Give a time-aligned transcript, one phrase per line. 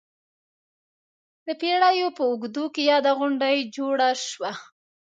[1.45, 4.51] د پېړیو په اوږدو کې یاده غونډۍ جوړه شوه.